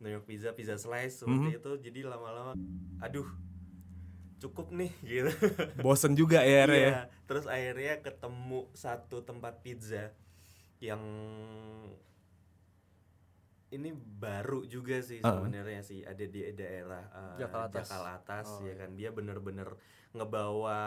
[0.00, 2.56] New York Pizza pizza slice seperti itu jadi lama-lama
[2.98, 3.28] aduh
[4.40, 5.28] cukup nih gitu
[5.78, 6.72] Bosen juga ya, Re.
[6.72, 6.80] ya?
[6.80, 10.16] Iya, terus akhirnya ketemu satu tempat pizza
[10.80, 11.04] yang
[13.70, 17.86] ini baru juga sih sebenarnya sih ada di daerah uh, Jakarta Atas.
[17.86, 19.68] Jakarta Atas Oh, ya kan dia bener-bener
[20.10, 20.80] ngebawa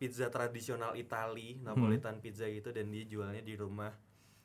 [0.00, 1.68] pizza tradisional Itali Hmm.
[1.68, 3.92] Napolitan pizza gitu dan dia jualnya di rumah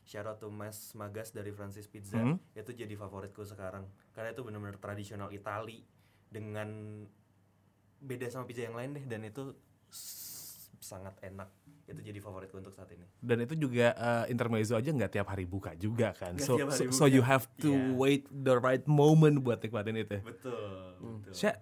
[0.07, 2.39] shout out to Mas Magas dari Francis Pizza Hmm.
[2.55, 5.83] itu jadi favoritku sekarang karena itu bener-bener tradisional Itali
[6.25, 7.03] dengan
[7.97, 9.51] beda sama pizza yang lain deh dan itu
[10.77, 11.51] sangat enak
[11.87, 15.43] itu jadi favoritku untuk saat ini Dan itu juga uh, intermezzo aja nggak tiap hari
[15.43, 16.35] buka juga kan.
[16.35, 17.95] So, so, so you have to Iya.
[17.95, 20.19] wait the right moment buat nikmatin itu.
[20.19, 21.55] betul betul Sya,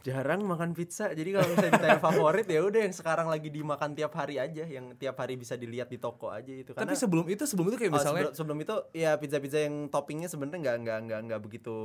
[0.00, 1.10] jarang makan pizza.
[1.10, 4.64] Jadi kalau misalnya ditanya favorit ya udah yang sekarang lagi dimakan tiap hari aja.
[4.64, 6.72] Yang tiap hari bisa dilihat di toko aja itu.
[6.72, 9.88] Tapi karena sebelum itu sebelum itu kayak Oh, misalnya sebelum, sebelum itu ya pizza-pizza yang
[9.88, 11.76] toppingnya sebenarnya nggak nggak nggak nggak begitu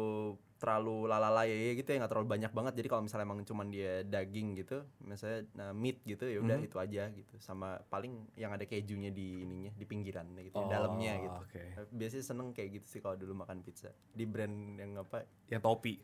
[0.55, 2.73] terlalu lalala ya ya gitu ya nggak terlalu banyak banget.
[2.79, 6.67] Jadi kalau misalnya emang cuman dia daging gitu misalnya nah, meat gitu ya udah Mhm.
[6.67, 7.35] itu aja gitu.
[7.37, 11.39] Sama paling yang ada kejunya di ininya di pinggiran gitu Oh, di dalamnya gitu.
[11.41, 11.63] oke.
[11.91, 13.91] biasanya seneng kayak gitu sih kalau dulu makan pizza.
[14.09, 15.27] Di brand yang apa?
[15.51, 15.95] Yang topi.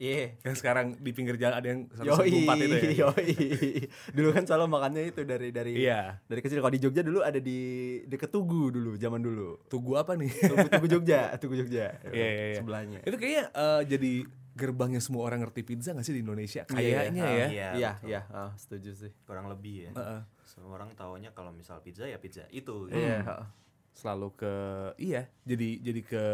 [0.00, 2.92] Iya Yang sekarang di pinggir jalan ada yang Yoi, 104 itu ya.
[3.04, 3.34] yoi.
[4.10, 6.16] Dulu kan selalu makannya itu dari dari Iya.
[6.24, 6.58] dari kecil.
[6.58, 7.60] Kalau di Jogja dulu ada di
[8.04, 9.60] deket Tugu dulu, zaman dulu.
[9.66, 10.32] Tugu apa nih?
[10.32, 11.92] Tugu, Tugu Jogja, Tugu Jogja.
[12.10, 12.56] Iya, iya, iya.
[12.56, 12.98] Sebelahnya.
[13.02, 14.12] itu kayaknya uh, jadi
[14.50, 16.64] gerbangnya semua orang ngerti pizza gak sih di Indonesia?
[16.64, 17.46] Kayaknya ya.
[17.46, 19.12] iya Iya, iya, ah, setuju sih.
[19.22, 20.20] kurang lebih ya Heeh.
[20.42, 23.26] semua orang taunya kalau misal pizza ya pizza itu Iya, Hmm.
[23.26, 23.46] heeh.
[23.90, 24.54] Selalu ke
[24.98, 26.24] iya, jadi jadi ke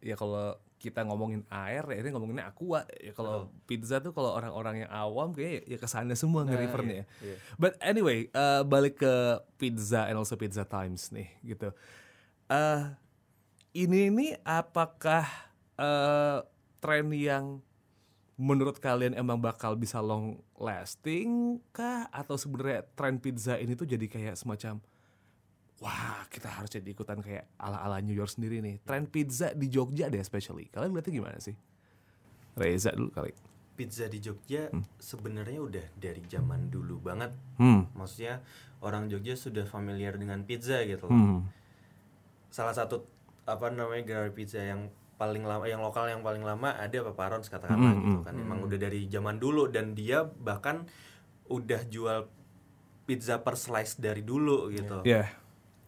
[0.00, 2.86] ya kalau kita ngomongin air ya ini ngomonginnya aqua.
[3.02, 7.02] Ya kalau pizza tuh kalau orang-orang yang awam kayak ya ke sana semua nge-refernya.
[7.26, 7.36] iya.
[7.58, 11.74] But anyway, uh, balik ke pizza and also pizza times nih gitu.
[12.46, 12.94] Uh,
[13.74, 15.26] ini nih apakah
[15.74, 16.46] uh,
[16.78, 17.58] tren yang
[18.36, 24.04] menurut kalian emang bakal bisa long lasting kah atau sebenarnya tren pizza ini tuh jadi
[24.06, 24.78] kayak semacam
[25.78, 28.80] wah kita harus jadi ikutan kayak ala-ala New York sendiri nih.
[28.80, 30.66] Tren pizza di Jogja deh especially.
[30.66, 31.52] Kalian lihatnya gimana sih?
[32.54, 33.32] Reza dulu kali.
[33.72, 37.84] pizza di Jogja sebenarnya udah dari zaman dulu banget Hmm.
[37.92, 38.40] maksudnya
[38.78, 41.12] orang Jogja sudah familiar dengan pizza gitu loh.
[41.12, 41.40] Hmm.
[42.48, 43.04] salah satu
[43.44, 47.92] apa namanya gerai pizza yang paling lama yang lokal yang paling lama ada Paparons katakanlah
[47.92, 50.88] Hmm, gitu hmm, kan emang udah dari zaman dulu dan dia bahkan
[51.46, 52.32] udah jual
[53.04, 55.28] pizza per slice dari dulu gitu Ya.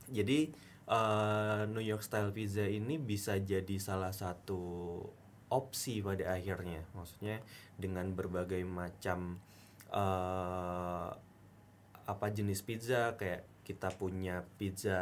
[0.09, 0.49] Jadi
[0.89, 5.01] eh, New York style pizza ini bisa jadi salah satu
[5.49, 6.85] opsi pada akhirnya.
[6.93, 7.41] Maksudnya
[7.77, 9.41] dengan berbagai macam
[9.89, 11.09] eh,
[12.09, 14.97] apa jenis pizza kayak kita punya pizza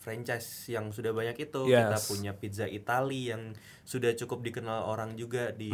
[0.00, 2.08] franchise yang sudah banyak itu kita Yes.
[2.08, 3.52] punya pizza Itali yang
[3.84, 5.68] sudah cukup dikenal orang juga di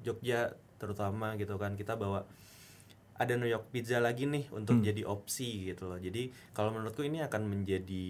[0.00, 1.76] Jogja terutama gitu kan.
[1.76, 2.24] Kita bawa
[3.16, 5.96] ada New York Pizza lagi nih untuk jadi opsi gitu loh.
[5.96, 8.06] Jadi kalau menurutku ini akan menjadi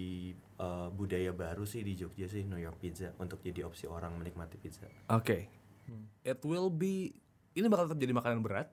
[0.59, 4.59] uh, budaya baru sih di Jogja sih New York Pizza untuk jadi opsi orang menikmati
[4.59, 4.85] pizza.
[5.11, 5.47] Oke.
[6.27, 7.15] It will be
[7.55, 8.67] ini bakal tetap jadi makanan berat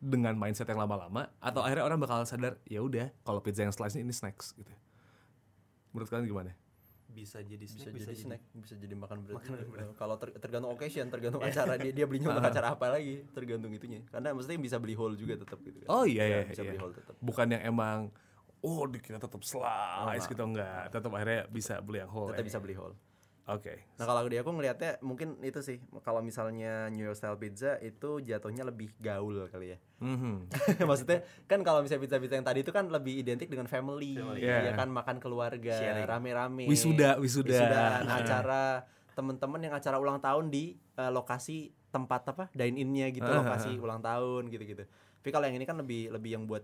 [0.00, 3.96] dengan mindset yang lama-lama atau akhirnya orang bakal sadar ya udah kalau pizza yang slice
[4.00, 4.72] ini snacks gitu.
[5.94, 6.52] Menurut kalian gimana?
[7.10, 9.86] Bisa jadi snack bisa, jadi snack bisa jadi makan berat Makanan berat.
[9.98, 14.00] kalau ter- tergantung occasion tergantung acara dia dia belinya untuk acara apa lagi tergantung itunya
[14.08, 16.40] karena maksudnya bisa beli whole juga tetap gitu kan Oh iya iya.
[16.46, 16.70] bisa iya.
[16.70, 17.98] beli whole tetap Bukan yang emang
[18.62, 20.92] oh kita tetap slice gitu enggak.
[20.92, 22.28] Tetap akhirnya bisa beli yang whole.
[22.28, 22.48] tetap ya.
[22.52, 22.94] bisa beli whole
[23.50, 23.82] Oke.
[23.98, 28.20] Nah kalau di aku ngelihatnya mungkin itu sih kalau misalnya New York style pizza itu
[28.20, 29.78] jatuhnya lebih gaul kali ya.
[29.98, 30.46] Mhm.
[30.88, 34.40] Maksudnya kan kalau misalnya pizza-pizza yang tadi itu kan lebih identik dengan family, Family.
[34.40, 34.74] ya Yeah.
[34.74, 36.06] kan makan keluarga, Sharing.
[36.06, 36.64] rame-rame.
[36.64, 37.50] Wisuda, wisuda.
[37.50, 38.62] Wisudaan, acara
[39.12, 43.74] teman-teman yang acara ulang tahun di eh, lokasi tempat apa dine in-nya gitu, Ah, lokasi
[43.76, 44.86] ulang tahun gitu-gitu.
[45.20, 46.62] Tapi kalau yang ini kan lebih lebih yang buat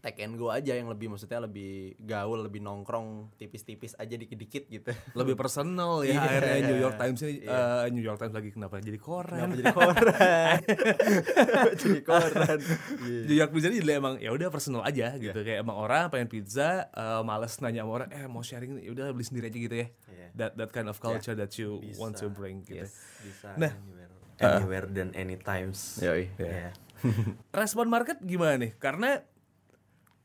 [0.00, 4.90] take and go aja yang lebih maksudnya lebih gaul, lebih nongkrong tipis-tipis aja dikit-dikit gitu.
[5.12, 6.20] Lebih personal ya Iya.
[6.20, 7.52] akhirnya New York Times ini Iya.
[7.52, 9.48] eh, New York Times lagi kenapa jadi Kenapa koran.
[9.52, 10.58] jadi koran?
[11.80, 12.58] jadi koran.
[13.00, 13.20] Iya.
[13.24, 16.28] New York Pizza ini jadi emang ya udah personal aja gitu kayak emang orang pengen
[16.28, 19.76] pizza eh, males nanya sama orang eh mau sharing ya udah beli sendiri aja gitu
[19.76, 19.86] ya.
[20.08, 20.26] Iya.
[20.34, 21.98] That that kind of culture that you Bisa.
[21.98, 22.82] want to bring gitu.
[22.82, 22.96] Yes.
[23.20, 23.72] bisa Nah.
[23.74, 26.32] anywhere, anywhere dan anytimes Yoi.
[26.34, 26.72] ya
[27.50, 28.76] Respon market gimana nih?
[28.76, 29.24] Karena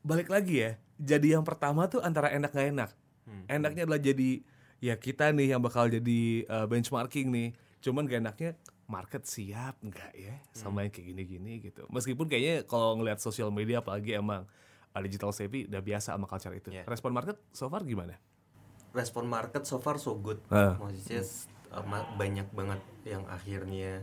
[0.06, 2.90] balik lagi ya, jadi yang pertama tuh antara enak gak enak.
[3.26, 3.42] Hmm.
[3.50, 4.30] Enaknya adalah jadi
[4.78, 7.48] ya kita nih yang bakal jadi uh, benchmarking nih.
[7.82, 8.50] Cuman gak enaknya
[8.86, 11.90] market siap nggak ya sama yang kayak gini-gini gitu.
[11.90, 14.46] Meskipun kayaknya kalau ngelihat sosial media apalagi emang
[14.94, 16.70] uh, digital savvy udah biasa sama culture itu.
[16.70, 16.86] Yeah.
[16.86, 18.14] Respon market so far gimana?
[18.96, 20.72] respon market so far so good Ah.
[20.80, 21.20] maksudnya
[21.68, 21.84] uh,
[22.16, 24.00] banyak banget yang akhirnya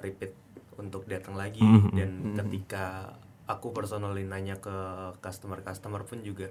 [0.00, 0.32] repeat
[0.80, 1.92] untuk datang lagi Mhm.
[1.92, 2.10] dan
[2.40, 3.12] ketika
[3.50, 4.72] aku personally nanya ke
[5.18, 6.48] customer customer pun juga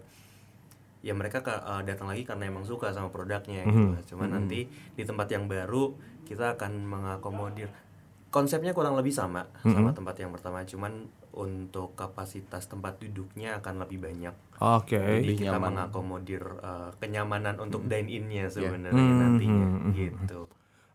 [0.99, 5.03] ya mereka ka- uh, datang lagi karena emang suka sama produknya gitu cuman nanti di
[5.03, 7.71] tempat yang baru kita akan mengakomodir.
[8.29, 10.61] Konsepnya kurang lebih sama sama tempat yang pertama.
[10.61, 14.35] Cuman untuk kapasitas tempat duduknya akan lebih banyak.
[14.61, 15.01] Oke.
[15.01, 15.73] jadi Lebih kita nyaman.
[15.73, 20.45] mengakomodir uh, kenyamanan untuk dine in-nya sebenarnya Hmm, nantinya hmm, gitu.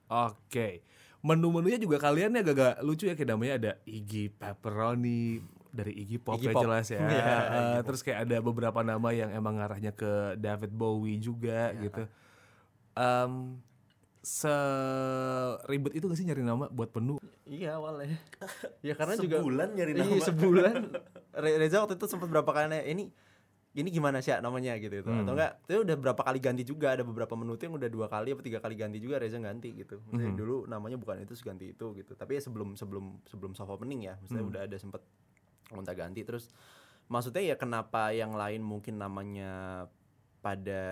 [0.06, 0.86] Oke.
[1.20, 5.42] Menu-menunya juga kalian ya agak lucu ya kayak namanya ada Iggy Pepperoni
[5.74, 6.62] dari Iggy Pop Iggy ya Pop.
[6.62, 7.02] jelas ya.
[7.10, 11.82] Iya, Eh, terus kayak ada beberapa nama yang emang ngarahnya ke David Bowie juga Iya.
[11.82, 12.02] gitu.
[12.94, 13.58] Em
[14.24, 17.20] seribet itu gak sih nyari nama buat menu?
[17.44, 18.16] Iya awalnya.
[18.80, 20.24] ya karena juga Sebulan nyari Iya, nama.
[20.24, 20.74] sebulan.
[21.42, 23.10] Re- Reza waktu itu sempat berapa kali nanya, ini
[23.74, 27.02] ini gimana sih namanya gitu itu atau enggak itu udah berapa kali ganti juga ada
[27.02, 29.98] beberapa menu tuh yang udah dua kali apa tiga kali ganti juga Reza ganti gitu
[30.06, 33.66] maksudnya dulu namanya bukan itu terus ganti itu gitu tapi ya sebelum sebelum sebelum soft
[33.68, 35.02] opening ya maksudnya udah ada sempet
[35.72, 36.52] minta ganti terus
[37.08, 39.84] maksudnya ya kenapa yang lain mungkin namanya
[40.40, 40.84] pada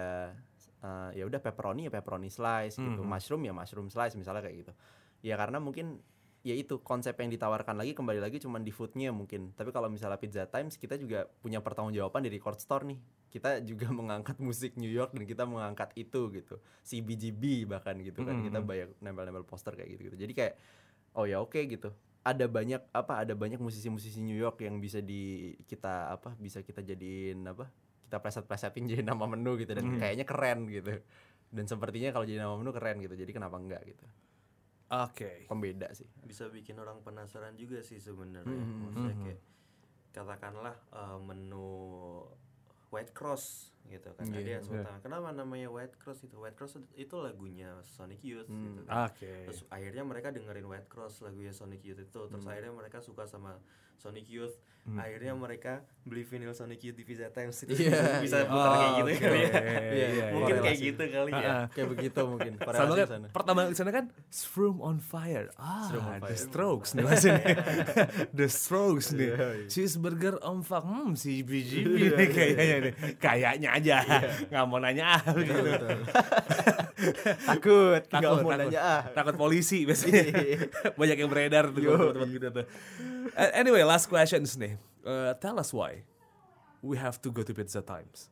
[0.80, 3.00] eh, ya udah pepperoni ya pepperoni slice gitu.
[3.04, 4.72] Mushroom ya mushroom slice misalnya kayak gitu.
[5.24, 6.00] Ya karena mungkin
[6.42, 9.52] ya itu konsep yang ditawarkan lagi kembali lagi cuman di foodnya mungkin.
[9.54, 12.98] Tapi kalau misalnya Pizza Times kita juga punya pertanggungjawaban di record store nih.
[13.32, 16.60] Kita juga mengangkat musik New York dan kita mengangkat itu gitu.
[16.84, 18.40] CBGB bahkan gitu kan.
[18.40, 20.54] Kita banyak nempel-nempel poster kayak gitu gitu jadi kayak
[21.16, 25.54] oh ya oke gitu ada banyak apa ada banyak musisi-musisi New York yang bisa di
[25.66, 27.66] kita apa bisa kita jadiin apa
[28.06, 31.02] kita preset-presetin jadi nama menu gitu dan kayaknya keren gitu.
[31.52, 34.06] Dan sepertinya kalau jadi nama menu keren gitu jadi kenapa enggak gitu.
[34.92, 35.48] Oke.
[35.48, 36.04] pembeda sih.
[36.20, 38.44] Bisa bikin orang penasaran juga sih sebenarnya.
[38.52, 39.40] Hmm, Maksudnya kayak
[40.12, 41.72] katakanlah uh, menu
[42.92, 44.24] White Cross gitu kan.
[44.24, 44.58] Ada yang iya.
[44.60, 46.36] sempat tanya, kenapa namanya White Cross itu?
[46.36, 48.64] White Cross itu lagunya Sonic Youth Hmm.
[48.68, 49.06] gitu kan.
[49.06, 49.32] Oke.
[49.46, 52.20] Terus akhirnya mereka dengerin White Cross lagunya Sonic Youth itu.
[52.22, 52.50] Terus Hmm.
[52.50, 53.58] akhirnya mereka suka sama
[53.94, 54.56] Sonic Youth.
[54.82, 58.50] Akhirnya mereka beli vinyl Sonic Youth di Visa Times itu Iya, bisa iya.
[58.50, 59.52] putar kayak gitu kali ya.
[59.54, 60.62] Iya, iya, Mungkin iya.
[60.66, 61.52] kayak gitu kali ya.
[61.70, 63.26] Kayak begitu mungkin Sama kan, di sana.
[63.30, 65.54] pertama di sana kan Shroom on Fire.
[65.54, 66.42] Ah, Shroom on The Fire.
[66.42, 67.42] Strokes nih maksudnya.
[68.42, 69.30] The Strokes nih.
[69.30, 69.66] Iya, iya.
[69.70, 70.82] Cheeseburger on fuck.
[70.82, 72.92] Hmm, si BGB nih kayaknya nih.
[73.22, 73.96] Kayaknya aja.
[74.50, 75.86] Nggak mau nanya ah gitu.
[77.48, 78.60] takut Takut, mau takut.
[78.60, 80.22] nanya ah Takut polisi biasanya.
[81.00, 81.96] Banyak yang beredar tuh Yo.
[81.96, 82.66] tempat-tempat gitu tuh.
[83.56, 84.76] Anyway, last questions nih.
[85.02, 86.04] Uh, tell us why
[86.84, 88.30] we have to go to Pizza Times.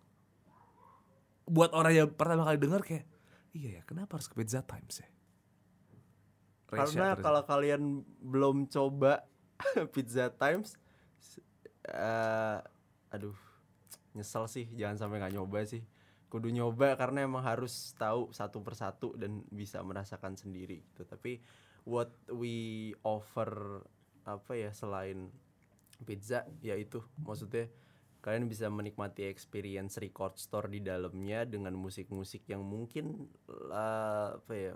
[1.51, 3.09] Buat orang yang pertama kali dengar kayak,
[3.51, 5.09] iya ya, kenapa harus ke Pizza Times ya?
[6.71, 9.27] Karena kalau kalian belum coba
[9.95, 10.79] Pizza Times
[11.91, 12.59] eh,
[13.11, 13.35] aduh
[14.17, 15.83] nyesel sih jangan sampai nggak nyoba sih.
[16.31, 21.03] Kudu nyoba karena emang harus tahu satu persatu dan bisa merasakan sendiri gitu.
[21.03, 21.43] Tapi
[21.85, 23.83] what we offer
[24.23, 25.33] apa ya selain
[26.05, 27.69] pizza yaitu maksudnya
[28.21, 34.73] kalian bisa menikmati experience record store di dalamnya dengan musik-musik yang mungkin lah, apa ya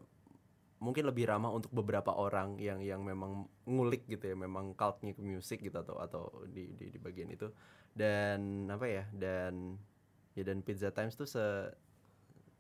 [0.80, 5.20] mungkin lebih ramah untuk beberapa orang yang yang memang ngulik gitu ya memang cultnya ke
[5.20, 7.48] musik gitu atau atau di, di di bagian itu
[7.94, 9.78] dan apa ya dan
[10.34, 11.46] ya dan Pizza Times tuh se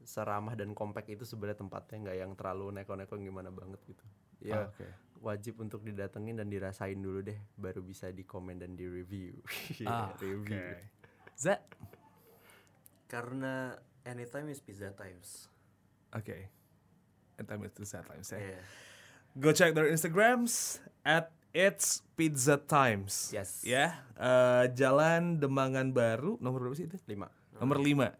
[0.04, 4.04] seramah dan kompak itu sebenarnya tempatnya nggak yang terlalu neko-neko gimana banget gitu
[4.44, 4.84] ya Oke.
[5.24, 9.32] wajib untuk didatengin dan dirasain dulu deh baru bisa di komen dan di review
[9.88, 10.94] Ah, review Oke.
[11.34, 11.58] Za.
[13.10, 13.74] Karena
[14.06, 15.50] anytime is pizza times.
[16.14, 16.46] Oke.
[17.38, 18.38] And time itu sad times ya.
[18.38, 18.60] Iya.
[19.34, 23.30] Go check their Instagrams at It's Pizza Times.
[23.30, 23.62] Yes.
[23.62, 26.98] Ya, eh, Jalan Demangan Baru nomor berapa sih itu?
[27.06, 28.10] lima Nomor 5.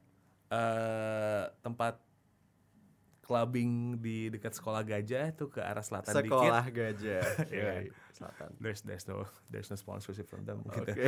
[0.54, 1.98] Eh tempat
[3.26, 6.30] clubbing di dekat sekolah gajah tuh ke arah selatan dikit.
[6.30, 7.90] sekolah gajah Iya.
[8.14, 10.86] Selatan There's there's no there's no sponsorship from them gitu.
[10.86, 10.94] Oke.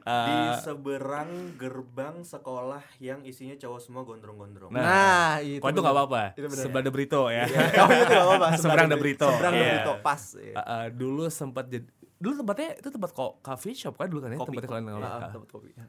[0.00, 4.70] Di Eh, seberang gerbang sekolah yang isinya cowok semua gondrong-gondrong.
[4.70, 6.22] Nah, nah itu Kok itu nggak apa-apa.
[6.34, 6.64] Itu bener.
[6.64, 7.44] Sebelah De Brito ya.
[7.82, 9.28] oh itu nggak apa-apa Seberang De Brito.
[9.28, 9.72] seberang De Iya.
[9.74, 10.54] Brito pas iya.
[10.54, 14.32] Eh, eh, dulu sempat jadi dulu tempatnya itu tempat kok coffee shop kan dulu kan
[14.32, 14.94] ya Kopi, tempatnya kalian kopi.
[14.94, 15.04] ngomong.
[15.06, 15.84] Ah, Ah, tempat kopi ya.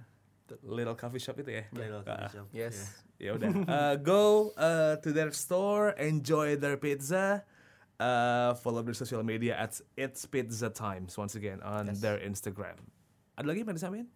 [0.61, 1.63] little coffee shop itu ya.
[1.71, 2.45] Little Ah, coffee shop.
[2.51, 2.75] yes
[3.15, 4.21] ya udah Uh, go
[4.55, 7.47] uh, to their store enjoy their pizza
[7.97, 11.99] uh, follow their social media at it's pizza times once again on Yes.
[11.99, 12.79] their instagram
[13.33, 14.09] ada lagi yang pengen disampaikan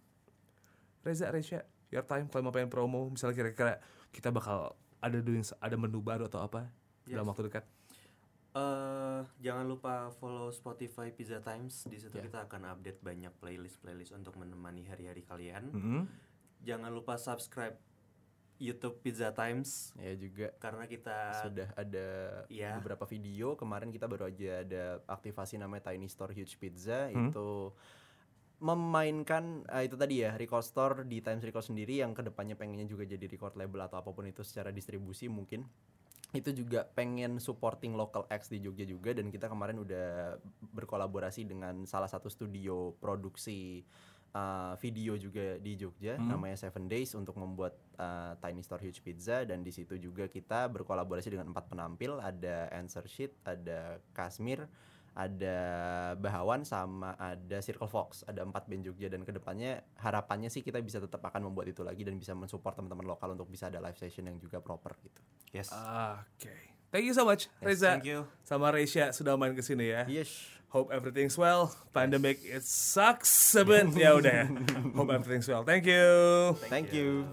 [1.00, 5.74] Reza Resya your time kalau mau pengen promo misalnya kira-kira kita bakal ada doing ada
[5.74, 6.68] menu baru atau apa
[7.04, 7.30] dalam Yes.
[7.30, 7.64] waktu dekat
[8.50, 11.86] Eh, jangan lupa follow Spotify Pizza Times.
[11.86, 12.26] Di situ Ya.
[12.26, 15.70] kita akan update banyak playlist-playlist untuk menemani hari-hari kalian.
[15.70, 16.00] Mhm.
[16.66, 17.78] Jangan lupa subscribe
[18.60, 19.96] YouTube Pizza Times.
[19.96, 20.52] Ya juga.
[20.60, 22.08] Karena kita sudah ada
[22.52, 22.76] Iya.
[22.76, 23.56] beberapa video.
[23.56, 27.08] Kemarin kita baru aja ada aktivasi namanya Tiny Store Huge Pizza.
[27.08, 27.32] Hmm.
[27.32, 27.72] itu
[28.60, 32.84] memainkan eh, itu tadi ya record store di Times Record sendiri yang ke depannya pengennya
[32.84, 35.64] juga jadi record label atau apa pun itu secara distribusi mungkin.
[36.30, 40.36] Itu juga pengen supporting local acts di Jogja juga dan kita kemarin udah
[40.76, 43.82] berkolaborasi dengan salah satu studio produksi
[44.32, 46.30] uh, video juga di Jogja Hmm.
[46.30, 50.66] namanya Seven Days untuk membuat uh, Tiny Store Huge Pizza dan di situ juga kita
[50.68, 54.66] berkolaborasi dengan empat penampil ada Answer Sheet, ada Kasmir,
[55.10, 55.58] ada
[56.14, 60.78] Bahawan sama ada Circle Fox ada empat band Jogja dan ke depannya harapannya sih kita
[60.78, 63.98] bisa tetap akan membuat itu lagi dan bisa mensupport teman-teman lokal untuk bisa ada live
[63.98, 65.18] session yang juga proper gitu.
[65.50, 65.74] yes.
[65.74, 66.54] oke
[66.94, 68.22] thank you so much Reza Thank you.
[68.46, 70.59] sama Resya sudah main ke sini ya Yes.
[70.70, 71.74] Hope everything's well.
[71.92, 74.46] Pandemic it sucks, but ya udah ya.
[74.94, 75.66] Hope everything's well.
[75.66, 76.54] Thank you.
[76.70, 77.26] Thank you.